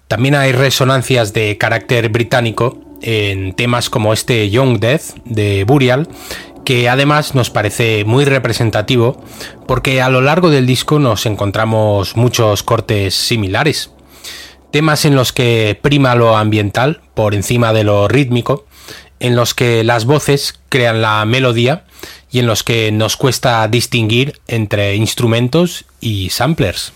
También 0.08 0.34
hay 0.34 0.52
resonancias 0.52 1.34
de 1.34 1.58
carácter 1.58 2.08
británico 2.08 2.80
en 3.02 3.52
temas 3.52 3.90
como 3.90 4.14
este 4.14 4.48
Young 4.48 4.78
Death 4.78 5.16
de 5.26 5.64
Burial, 5.64 6.08
que 6.64 6.88
además 6.88 7.34
nos 7.34 7.50
parece 7.50 8.06
muy 8.06 8.24
representativo 8.24 9.22
porque 9.66 10.00
a 10.00 10.08
lo 10.08 10.22
largo 10.22 10.48
del 10.48 10.64
disco 10.64 10.98
nos 10.98 11.26
encontramos 11.26 12.16
muchos 12.16 12.62
cortes 12.62 13.14
similares. 13.14 13.90
Temas 14.70 15.04
en 15.04 15.16
los 15.16 15.34
que 15.34 15.78
prima 15.82 16.14
lo 16.14 16.38
ambiental 16.38 17.02
por 17.12 17.34
encima 17.34 17.74
de 17.74 17.84
lo 17.84 18.08
rítmico 18.08 18.64
en 19.20 19.36
los 19.36 19.54
que 19.54 19.84
las 19.84 20.04
voces 20.04 20.58
crean 20.68 21.02
la 21.02 21.24
melodía 21.24 21.84
y 22.30 22.40
en 22.40 22.46
los 22.46 22.62
que 22.62 22.90
nos 22.90 23.16
cuesta 23.16 23.66
distinguir 23.68 24.40
entre 24.48 24.96
instrumentos 24.96 25.84
y 26.00 26.30
samplers. 26.30 26.92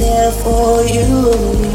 there 0.00 0.32
for 0.32 0.82
you. 0.86 1.69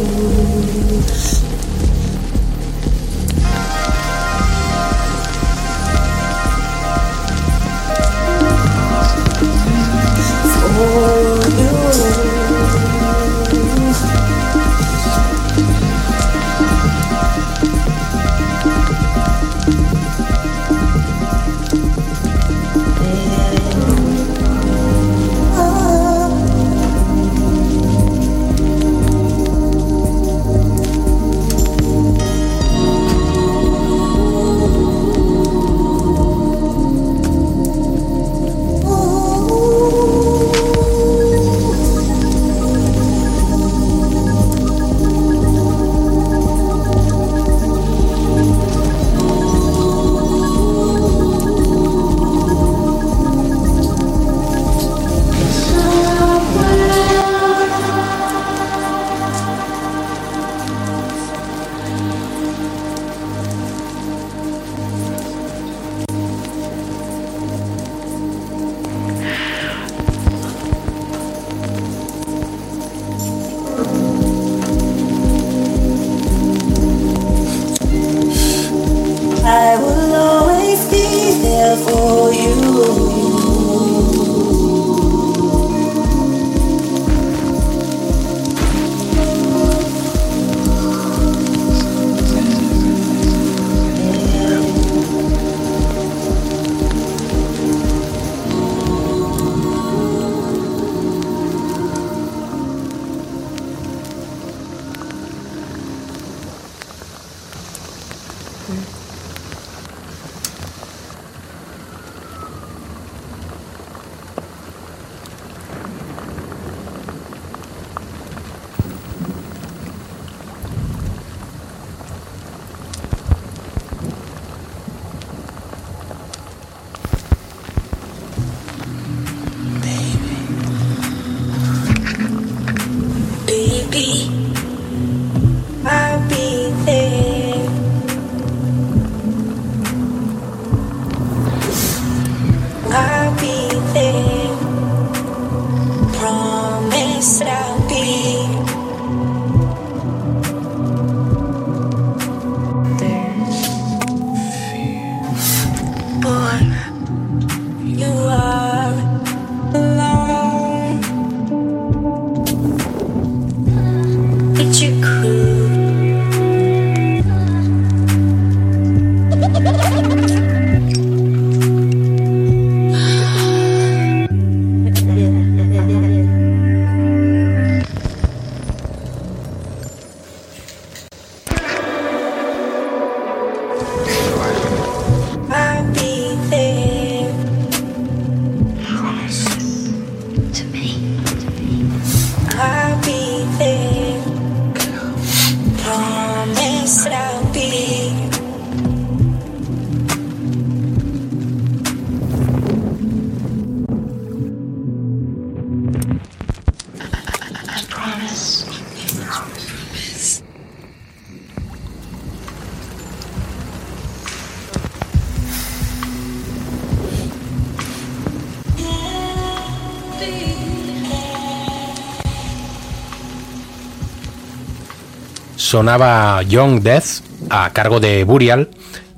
Sonaba 225.65 226.41
Young 226.43 226.81
Death 226.81 227.23
a 227.49 227.73
cargo 227.73 227.99
de 227.99 228.23
Burial, 228.23 228.69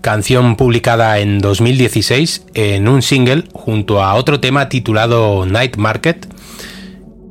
canción 0.02 0.56
publicada 0.56 1.20
en 1.20 1.38
2016 1.40 2.46
en 2.54 2.88
un 2.88 3.02
single 3.02 3.44
junto 3.52 4.02
a 4.02 4.14
otro 4.16 4.40
tema 4.40 4.70
titulado 4.70 5.46
Night 5.46 5.76
Market, 5.76 6.26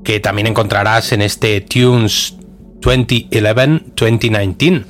que 0.05 0.21
también 0.21 0.47
encontrarás 0.47 1.13
en 1.13 1.23
este 1.23 1.63
Tunes 1.63 2.35
2011-2019. 2.83 4.85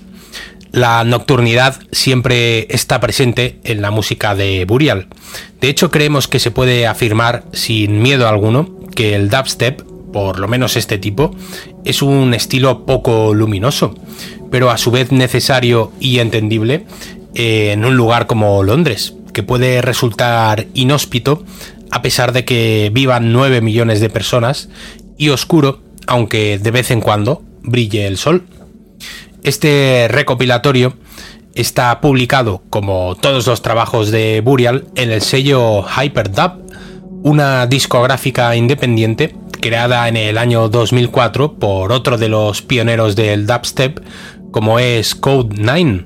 La 0.72 1.04
nocturnidad 1.04 1.76
siempre 1.92 2.66
está 2.74 2.98
presente 3.00 3.60
en 3.64 3.80
la 3.80 3.92
música 3.92 4.34
de 4.34 4.64
Burial. 4.66 5.06
De 5.60 5.68
hecho, 5.68 5.92
creemos 5.92 6.26
que 6.28 6.40
se 6.40 6.50
puede 6.50 6.88
afirmar 6.88 7.44
sin 7.52 8.02
miedo 8.02 8.28
alguno 8.28 8.76
que 8.94 9.14
el 9.14 9.30
dubstep, 9.30 9.82
por 10.12 10.38
lo 10.38 10.48
menos 10.48 10.76
este 10.76 10.98
tipo, 10.98 11.30
es 11.84 12.02
un 12.02 12.34
estilo 12.34 12.86
poco 12.86 13.34
luminoso, 13.34 13.94
pero 14.50 14.70
a 14.70 14.78
su 14.78 14.90
vez 14.90 15.12
necesario 15.12 15.92
y 16.00 16.18
entendible 16.18 16.86
eh, 17.34 17.72
en 17.72 17.84
un 17.84 17.96
lugar 17.96 18.26
como 18.26 18.62
Londres, 18.62 19.14
que 19.32 19.42
puede 19.42 19.82
resultar 19.82 20.66
inhóspito 20.74 21.44
a 21.90 22.02
pesar 22.02 22.32
de 22.32 22.44
que 22.44 22.90
vivan 22.92 23.32
9 23.32 23.60
millones 23.60 24.00
de 24.00 24.10
personas 24.10 24.68
y 25.16 25.28
oscuro, 25.28 25.80
aunque 26.06 26.58
de 26.58 26.70
vez 26.70 26.90
en 26.90 27.00
cuando 27.00 27.42
brille 27.62 28.06
el 28.06 28.18
sol. 28.18 28.46
Este 29.42 30.08
recopilatorio 30.10 30.96
está 31.54 32.00
publicado, 32.00 32.62
como 32.70 33.16
todos 33.16 33.46
los 33.46 33.62
trabajos 33.62 34.10
de 34.10 34.40
Burial, 34.40 34.86
en 34.94 35.10
el 35.10 35.22
sello 35.22 35.84
Hyperdub, 35.84 36.66
una 37.22 37.66
discográfica 37.66 38.54
independiente 38.56 39.34
creada 39.56 40.08
en 40.08 40.16
el 40.16 40.38
año 40.38 40.68
2004 40.68 41.54
por 41.54 41.92
otro 41.92 42.18
de 42.18 42.28
los 42.28 42.62
pioneros 42.62 43.16
del 43.16 43.46
dubstep, 43.46 44.00
como 44.50 44.78
es 44.78 45.14
Code 45.14 45.56
9. 45.58 46.04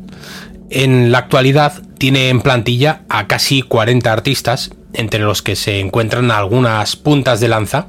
En 0.70 1.12
la 1.12 1.18
actualidad 1.18 1.82
tiene 1.98 2.28
en 2.28 2.40
plantilla 2.40 3.02
a 3.08 3.26
casi 3.26 3.62
40 3.62 4.12
artistas, 4.12 4.70
entre 4.92 5.20
los 5.20 5.42
que 5.42 5.56
se 5.56 5.80
encuentran 5.80 6.30
algunas 6.30 6.96
puntas 6.96 7.40
de 7.40 7.48
lanza 7.48 7.86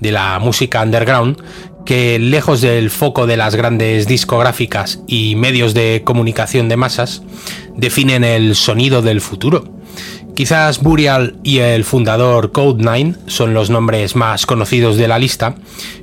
de 0.00 0.12
la 0.12 0.38
música 0.38 0.82
underground 0.82 1.42
que 1.84 2.18
lejos 2.18 2.60
del 2.60 2.90
foco 2.90 3.26
de 3.26 3.36
las 3.36 3.54
grandes 3.54 4.06
discográficas 4.06 5.00
y 5.06 5.36
medios 5.36 5.74
de 5.74 6.02
comunicación 6.04 6.68
de 6.68 6.76
masas, 6.76 7.22
definen 7.76 8.24
el 8.24 8.54
sonido 8.54 9.02
del 9.02 9.20
futuro. 9.20 9.64
Quizás 10.34 10.82
Burial 10.82 11.36
y 11.44 11.58
el 11.58 11.84
fundador 11.84 12.50
Code9 12.50 13.28
son 13.28 13.54
los 13.54 13.70
nombres 13.70 14.16
más 14.16 14.46
conocidos 14.46 14.96
de 14.96 15.06
la 15.06 15.20
lista, 15.20 15.54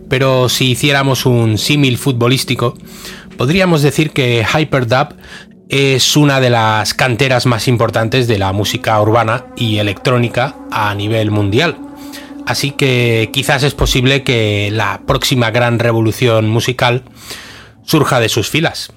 pero 0.10 0.48
si 0.48 0.72
hiciéramos 0.72 1.26
un 1.26 1.58
símil 1.58 1.98
futbolístico, 1.98 2.78
podríamos 3.38 3.82
decir 3.82 4.12
que 4.12 4.46
Hyperdub 4.46 5.16
es 5.68 6.16
una 6.16 6.40
de 6.40 6.50
las 6.50 6.94
canteras 6.94 7.46
más 7.46 7.68
importantes 7.68 8.30
de 8.30 8.40
la 8.40 8.54
música 8.54 9.02
urbana 9.02 9.48
y 9.58 9.80
electrónica 9.80 10.56
a 10.72 10.96
nivel 10.96 11.30
mundial. 11.30 11.78
Así 12.48 12.72
que 12.72 13.32
quizás 13.34 13.64
es 13.64 13.74
posible 13.74 14.24
que 14.24 14.70
la 14.72 15.02
próxima 15.06 15.52
gran 15.52 15.78
revolución 15.78 16.50
musical 16.50 17.04
surja 17.84 18.22
de 18.22 18.30
sus 18.30 18.50
filas. 18.50 18.94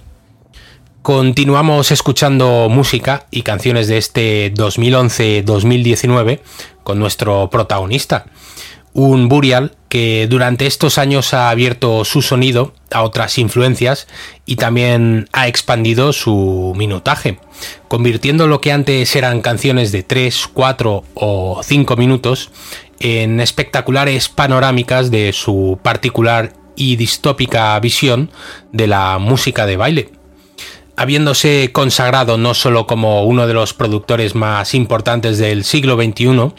Continuamos 1.05 1.91
escuchando 1.91 2.69
música 2.71 3.27
y 3.31 3.43
canciones 3.43 3.89
de 3.89 3.99
este 3.99 4.55
2011-2019 4.55 6.41
con 6.83 6.99
nuestro 6.99 7.51
protagonista, 7.51 8.25
un 8.95 9.29
Burial 9.29 9.73
que 9.91 10.27
durante 10.31 10.67
estos 10.67 10.97
años 10.97 11.35
ha 11.35 11.51
abierto 11.51 12.07
su 12.07 12.23
sonido 12.23 12.73
a 12.91 13.03
otras 13.03 13.37
influencias 13.37 14.09
y 14.47 14.57
también 14.57 15.29
ha 15.35 15.47
expandido 15.47 16.15
su 16.15 16.73
minutaje, 16.75 17.39
convirtiendo 17.89 18.47
lo 18.47 18.63
que 18.63 18.73
antes 18.73 19.15
eran 19.15 19.43
canciones 19.43 19.93
de 19.93 20.05
3, 20.05 20.49
4 20.55 21.05
o 21.13 21.61
5 21.63 21.97
minutos 21.97 22.51
en 22.99 23.41
espectaculares 23.41 24.31
panorámicas 24.31 25.11
de 25.11 25.35
su 25.35 25.79
particular 25.83 26.55
y 26.77 26.97
distópica 26.97 27.79
visión 27.79 28.31
de 28.73 28.87
la 28.87 29.19
música 29.19 29.67
de 29.67 29.77
baile 29.77 30.14
habiéndose 30.97 31.71
consagrado 31.73 32.39
no 32.39 32.55
solo 32.55 32.87
como 32.87 33.25
uno 33.25 33.47
de 33.47 33.55
los 33.55 33.75
productores 33.75 34.35
más 34.35 34.75
importantes 34.75 35.39
del 35.39 35.65
siglo 35.65 35.97
XXI, 35.97 36.53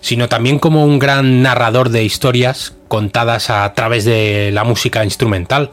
sino 0.00 0.28
también 0.28 0.58
como 0.58 0.84
un 0.84 0.98
gran 0.98 1.42
narrador 1.42 1.90
de 1.90 2.04
historias 2.04 2.74
contadas 2.88 3.50
a 3.50 3.72
través 3.74 4.04
de 4.04 4.50
la 4.52 4.64
música 4.64 5.04
instrumental. 5.04 5.72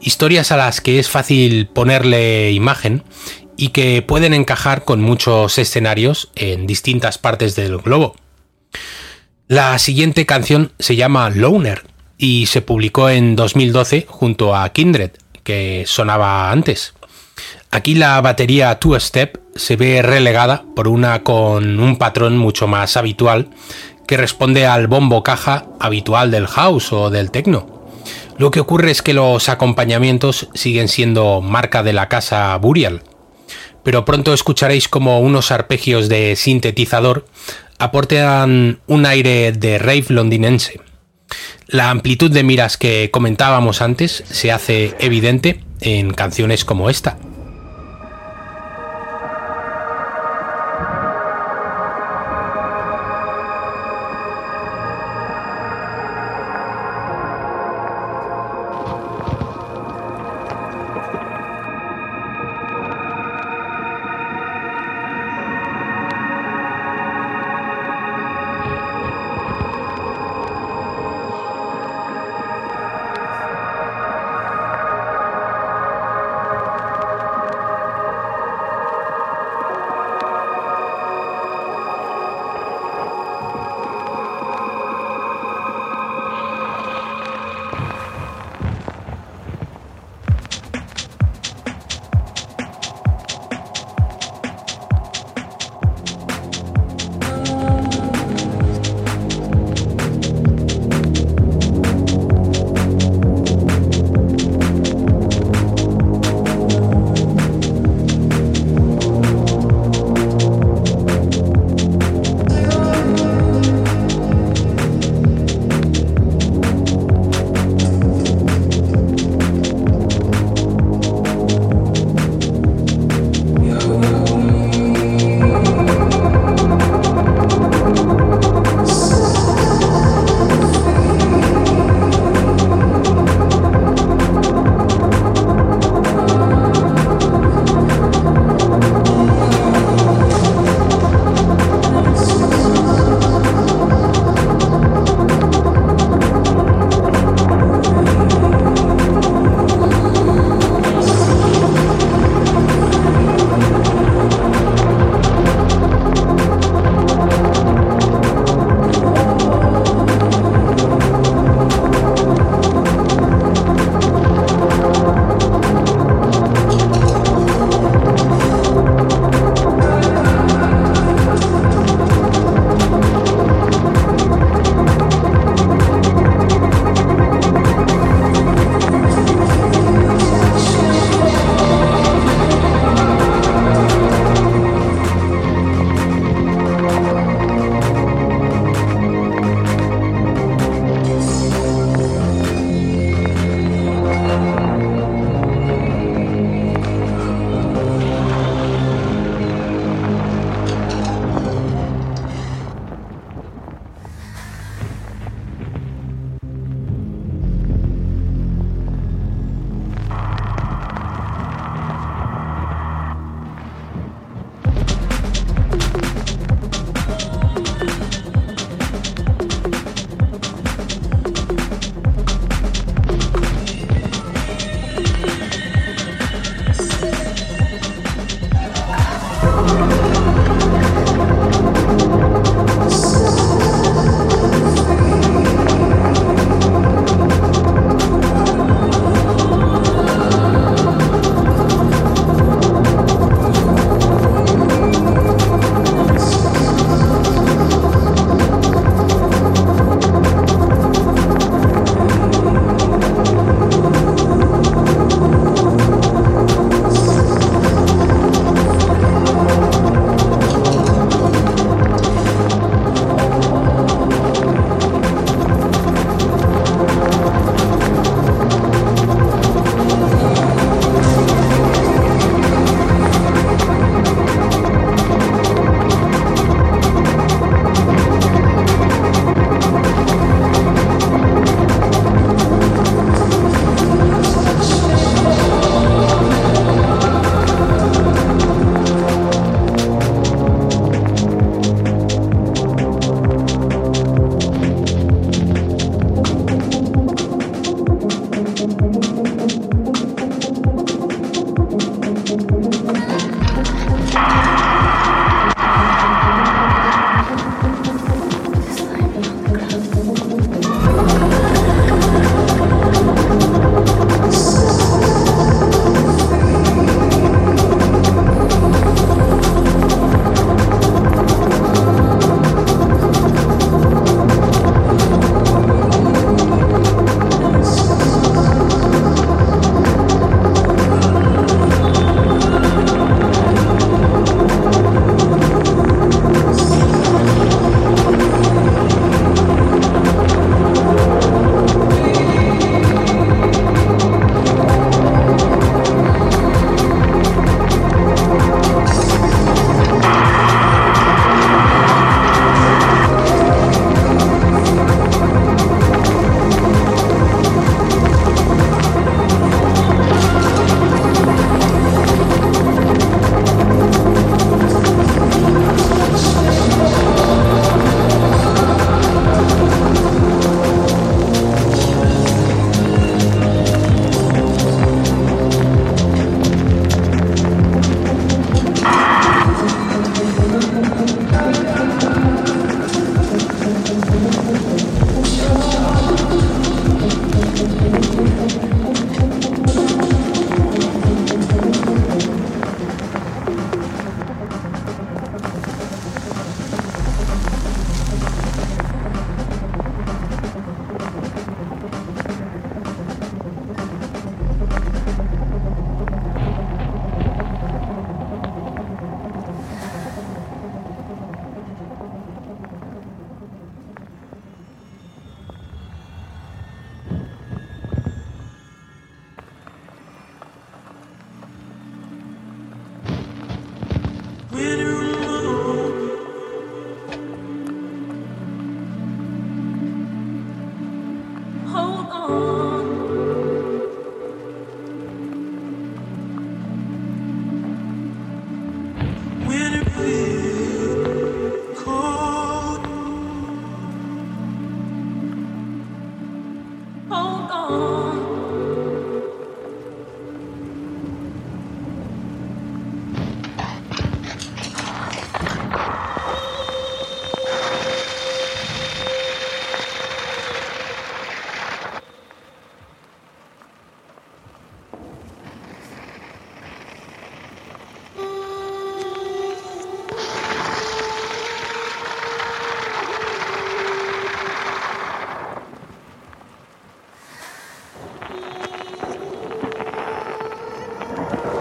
Historias 0.00 0.52
a 0.52 0.56
las 0.56 0.80
que 0.80 0.98
es 0.98 1.08
fácil 1.08 1.66
ponerle 1.66 2.52
imagen 2.52 3.02
y 3.56 3.68
que 3.68 4.00
pueden 4.00 4.32
encajar 4.32 4.84
con 4.84 5.02
muchos 5.02 5.58
escenarios 5.58 6.30
en 6.34 6.66
distintas 6.66 7.18
partes 7.18 7.56
del 7.56 7.76
globo. 7.78 8.16
La 9.48 9.78
siguiente 9.78 10.24
canción 10.26 10.72
se 10.78 10.96
llama 10.96 11.28
Loner 11.28 11.82
y 12.16 12.46
se 12.46 12.62
publicó 12.62 13.10
en 13.10 13.36
2012 13.36 14.06
junto 14.08 14.54
a 14.54 14.68
Kindred, 14.72 15.10
que 15.42 15.84
sonaba 15.86 16.50
antes. 16.52 16.94
Aquí 17.72 17.94
la 17.94 18.20
batería 18.20 18.80
Two 18.80 18.98
Step 18.98 19.38
se 19.54 19.76
ve 19.76 20.02
relegada 20.02 20.64
por 20.74 20.88
una 20.88 21.22
con 21.22 21.78
un 21.78 21.96
patrón 21.98 22.36
mucho 22.36 22.66
más 22.66 22.96
habitual 22.96 23.48
que 24.08 24.16
responde 24.16 24.66
al 24.66 24.88
bombo 24.88 25.22
caja 25.22 25.66
habitual 25.78 26.32
del 26.32 26.48
house 26.48 26.92
o 26.92 27.10
del 27.10 27.30
techno. 27.30 27.80
Lo 28.38 28.50
que 28.50 28.58
ocurre 28.58 28.90
es 28.90 29.02
que 29.02 29.14
los 29.14 29.48
acompañamientos 29.48 30.48
siguen 30.52 30.88
siendo 30.88 31.40
marca 31.42 31.84
de 31.84 31.92
la 31.92 32.08
casa 32.08 32.56
Burial. 32.56 33.02
pero 33.82 34.04
pronto 34.04 34.34
escucharéis 34.34 34.88
como 34.88 35.20
unos 35.20 35.50
arpegios 35.50 36.08
de 36.08 36.36
sintetizador 36.36 37.24
aportan 37.78 38.80
un 38.86 39.06
aire 39.06 39.52
de 39.52 39.78
rave 39.78 40.06
londinense. 40.08 40.80
La 41.66 41.90
amplitud 41.90 42.30
de 42.30 42.42
miras 42.42 42.76
que 42.76 43.10
comentábamos 43.10 43.80
antes 43.80 44.24
se 44.28 44.52
hace 44.52 44.94
evidente 44.98 45.64
en 45.80 46.12
canciones 46.12 46.64
como 46.64 46.90
esta. 46.90 47.16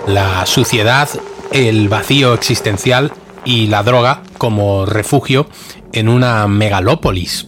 La 0.10 0.46
suciedad, 0.48 1.08
el 1.52 1.88
vacío 1.88 2.34
existencial 2.34 3.12
y 3.46 3.68
la 3.68 3.84
droga 3.84 4.24
como 4.40 4.86
refugio 4.86 5.48
en 5.94 6.10
una 6.10 6.48
megalópolis. 6.48 7.48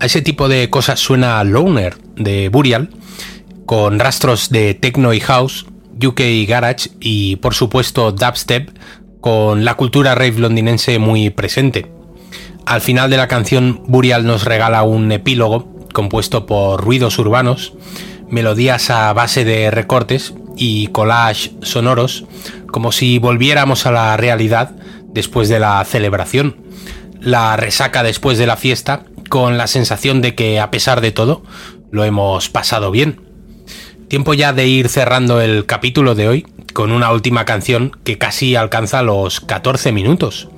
A 0.00 0.06
ese 0.06 0.20
tipo 0.20 0.48
de 0.48 0.68
cosas 0.70 0.98
suena 0.98 1.42
Loner 1.44 1.96
de 2.16 2.48
Burial, 2.48 2.90
con 3.64 4.00
rastros 4.00 4.50
de 4.50 4.74
techno 4.74 5.14
y 5.14 5.20
house, 5.20 5.66
UK 6.04 6.20
garage 6.48 6.90
y 7.00 7.36
por 7.36 7.54
supuesto 7.54 8.10
dubstep, 8.10 8.70
con 9.20 9.64
la 9.64 9.74
cultura 9.74 10.16
rave 10.16 10.40
londinense 10.40 10.98
muy 10.98 11.30
presente. 11.30 11.86
Al 12.66 12.80
final 12.80 13.08
de 13.08 13.18
la 13.18 13.28
canción, 13.28 13.82
Burial 13.86 14.26
nos 14.26 14.44
regala 14.44 14.82
un 14.82 15.12
epílogo 15.12 15.72
compuesto 15.92 16.44
por 16.44 16.82
ruidos 16.82 17.18
urbanos, 17.20 17.72
melodías 18.28 18.90
a 18.90 19.12
base 19.12 19.44
de 19.44 19.70
recortes 19.70 20.34
y 20.56 20.88
collage 20.88 21.52
sonoros, 21.62 22.24
como 22.70 22.92
si 22.92 23.18
volviéramos 23.18 23.86
a 23.86 23.92
la 23.92 24.16
realidad 24.16 24.72
después 25.08 25.48
de 25.48 25.60
la 25.60 25.84
celebración, 25.84 26.56
la 27.20 27.56
resaca 27.56 28.02
después 28.02 28.38
de 28.38 28.46
la 28.46 28.56
fiesta, 28.56 29.04
con 29.28 29.56
la 29.56 29.66
sensación 29.66 30.20
de 30.20 30.34
que 30.34 30.60
a 30.60 30.70
pesar 30.70 31.00
de 31.00 31.12
todo 31.12 31.42
lo 31.90 32.04
hemos 32.04 32.48
pasado 32.48 32.90
bien. 32.90 33.20
Tiempo 34.08 34.34
ya 34.34 34.52
de 34.52 34.66
ir 34.66 34.88
cerrando 34.88 35.40
el 35.40 35.66
capítulo 35.66 36.14
de 36.14 36.28
hoy 36.28 36.46
con 36.72 36.92
una 36.92 37.10
última 37.12 37.44
canción 37.44 37.96
que 38.04 38.18
casi 38.18 38.56
alcanza 38.56 39.02
los 39.02 39.40
14 39.40 39.92
minutos. 39.92 40.48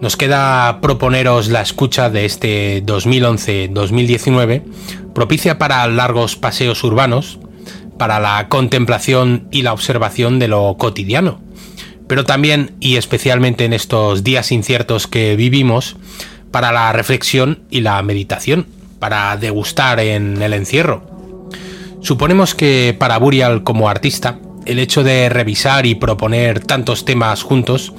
Nos 0.00 0.16
queda 0.16 0.80
proponeros 0.82 1.48
la 1.48 1.62
escucha 1.62 2.10
de 2.10 2.26
este 2.26 2.84
2011-2019, 2.84 4.62
propicia 5.14 5.58
para 5.58 5.86
largos 5.88 6.36
paseos 6.36 6.84
urbanos, 6.84 7.38
para 7.98 8.20
la 8.20 8.48
contemplación 8.48 9.48
y 9.50 9.62
la 9.62 9.72
observación 9.72 10.38
de 10.38 10.48
lo 10.48 10.76
cotidiano. 10.76 11.40
Pero 12.06 12.24
también 12.24 12.72
y 12.80 12.96
especialmente 12.96 13.64
en 13.64 13.72
estos 13.72 14.22
días 14.22 14.52
inciertos 14.52 15.06
que 15.06 15.36
vivimos, 15.36 15.96
para 16.50 16.72
la 16.72 16.92
reflexión 16.92 17.60
y 17.70 17.80
la 17.80 18.00
meditación, 18.02 18.66
para 18.98 19.36
degustar 19.36 20.00
en 20.00 20.40
el 20.40 20.52
encierro. 20.52 21.02
Suponemos 22.00 22.54
que 22.54 22.94
para 22.98 23.18
Burial 23.18 23.62
como 23.62 23.88
artista, 23.88 24.38
el 24.64 24.78
hecho 24.78 25.02
de 25.02 25.28
revisar 25.28 25.86
y 25.86 25.96
proponer 25.96 26.60
tantos 26.60 27.04
temas 27.04 27.42
juntos, 27.42 27.92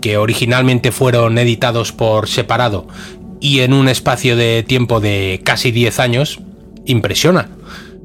que 0.00 0.18
originalmente 0.18 0.92
fueron 0.92 1.38
editados 1.38 1.92
por 1.92 2.28
separado 2.28 2.86
y 3.40 3.60
en 3.60 3.72
un 3.72 3.88
espacio 3.88 4.36
de 4.36 4.62
tiempo 4.62 5.00
de 5.00 5.40
casi 5.44 5.70
10 5.70 5.98
años, 5.98 6.40
impresiona 6.86 7.48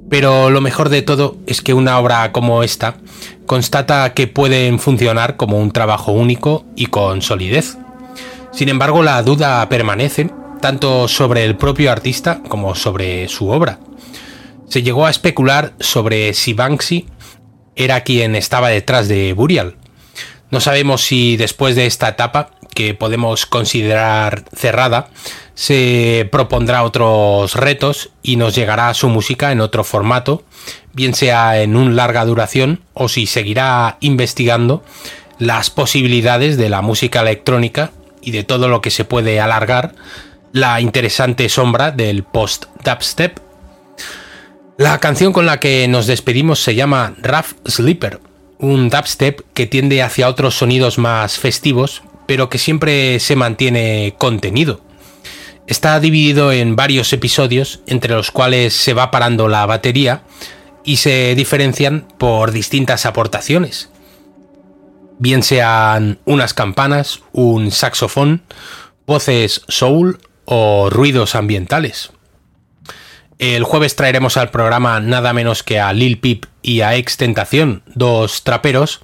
pero 0.10 0.50
lo 0.50 0.62
mejor 0.62 0.90
de 0.90 1.02
todo 1.02 1.38
es 1.46 1.62
que 1.62 1.74
una 1.74 2.00
obra 2.00 2.32
como 2.32 2.64
esta 2.64 2.96
constata 3.46 4.14
que 4.14 4.28
pueden 4.28 4.80
funcionar 4.80 5.38
como 5.38 5.60
un 5.60 5.72
trabajo 5.72 6.12
único 6.12 6.66
y 6.76 6.88
con 6.88 7.22
solidez. 7.22 7.78
Sin 8.52 8.70
embargo, 8.70 9.04
la 9.04 9.22
duda 9.22 9.68
permanece 9.70 10.30
tanto 10.62 11.08
sobre 11.08 11.46
el 11.46 11.56
propio 11.56 11.92
artista 11.92 12.42
como 12.48 12.76
sobre 12.76 13.28
su 13.28 13.50
obra. 13.50 13.80
Se 14.68 14.84
llegó 14.84 15.06
a 15.06 15.10
especular 15.10 15.74
sobre 15.80 16.34
si 16.34 16.54
Banksy 16.54 17.08
era 17.76 18.02
quien 18.02 18.36
estaba 18.36 18.70
detrás 18.70 19.08
de 19.08 19.34
Burial. 19.34 19.78
No 20.52 20.60
sabemos 20.60 21.02
si 21.02 21.38
después 21.38 21.76
de 21.76 21.86
esta 21.86 22.10
etapa, 22.10 22.52
que 22.80 22.94
podemos 22.94 23.46
considerar 23.46 24.46
cerrada, 24.56 25.10
se 25.54 26.30
propondrá 26.32 26.84
otros 26.84 27.56
retos 27.56 28.12
y 28.24 28.38
nos 28.38 28.56
llegará 28.56 28.94
su 28.94 29.10
música 29.10 29.52
en 29.52 29.60
otro 29.60 29.84
formato, 29.84 30.44
bien 30.94 31.14
sea 31.14 31.62
en 31.62 31.76
un 31.76 31.98
larga 31.98 32.24
duración 32.24 32.80
o 32.94 33.10
si 33.10 33.26
seguirá 33.26 33.98
investigando 34.00 34.82
las 35.40 35.70
posibilidades 35.70 36.56
de 36.56 36.70
la 36.70 36.82
música 36.82 37.20
electrónica 37.20 37.92
y 38.22 38.32
de 38.32 38.46
todo 38.46 38.70
lo 38.70 38.80
que 38.80 38.92
se 38.92 39.04
puede 39.04 39.42
alargar 39.42 39.94
la 40.54 40.80
interesante 40.80 41.50
sombra 41.50 41.92
del 41.92 42.24
post-dubstep. 42.24 43.42
La 44.78 45.02
canción 45.02 45.34
con 45.34 45.46
la 45.46 45.60
que 45.60 45.86
nos 45.90 46.08
despedimos 46.08 46.64
se 46.64 46.76
llama 46.76 47.14
Rough 47.22 47.58
Sleeper, 47.66 48.22
un 48.58 48.90
dubstep 48.90 49.42
que 49.54 49.68
tiende 49.68 50.02
hacia 50.02 50.30
otros 50.30 50.58
sonidos 50.58 50.98
más 50.98 51.38
festivos, 51.38 52.04
pero 52.30 52.48
que 52.48 52.60
siempre 52.60 53.20
se 53.20 53.36
mantiene 53.36 54.14
contenido. 54.20 54.82
Está 55.66 56.00
dividido 56.00 56.52
en 56.52 56.76
varios 56.76 57.12
episodios 57.12 57.80
entre 57.88 58.14
los 58.14 58.30
cuales 58.30 58.76
se 58.76 58.94
va 58.94 59.10
parando 59.10 59.48
la 59.48 59.66
batería 59.66 60.22
y 60.84 60.98
se 60.98 61.34
diferencian 61.34 62.08
por 62.20 62.52
distintas 62.52 63.08
aportaciones. 63.08 63.90
Bien 65.18 65.42
sean 65.42 66.20
unas 66.26 66.54
campanas, 66.54 67.22
un 67.32 67.72
saxofón, 67.72 68.44
voces 69.08 69.64
soul 69.68 70.20
o 70.46 70.92
ruidos 70.92 71.34
ambientales. 71.34 72.12
El 73.40 73.64
jueves 73.64 73.96
traeremos 73.96 74.38
al 74.38 74.52
programa 74.52 75.00
nada 75.00 75.34
menos 75.34 75.64
que 75.64 75.80
a 75.80 75.92
Lil 75.94 76.20
Peep 76.20 76.46
y 76.62 76.82
a 76.82 76.96
Ex 76.96 77.18
Tentación, 77.18 77.82
dos 77.88 78.44
traperos, 78.44 79.02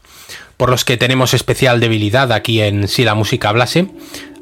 por 0.57 0.69
los 0.69 0.85
que 0.85 0.97
tenemos 0.97 1.33
especial 1.33 1.79
debilidad 1.79 2.31
aquí 2.31 2.61
en 2.61 2.87
Si 2.87 3.03
la 3.03 3.15
música 3.15 3.49
hablase, 3.49 3.89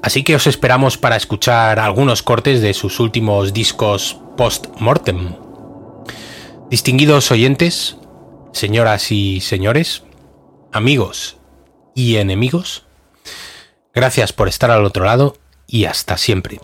Así 0.03 0.23
que 0.23 0.35
os 0.35 0.47
esperamos 0.47 0.97
para 0.97 1.15
escuchar 1.15 1.79
algunos 1.79 2.23
cortes 2.23 2.61
de 2.61 2.73
sus 2.73 2.99
últimos 2.99 3.53
discos 3.53 4.17
post-mortem. 4.35 5.37
Distinguidos 6.69 7.31
oyentes, 7.31 7.95
señoras 8.51 9.13
y 9.13 9.39
señores, 9.39 10.03
amigos 10.73 11.37
y 11.95 12.17
enemigos, 12.17 12.83
gracias 13.93 14.33
por 14.33 14.49
estar 14.49 14.71
al 14.71 14.83
otro 14.83 15.05
lado 15.05 15.37
y 15.67 15.85
hasta 15.85 16.17
siempre. 16.17 16.59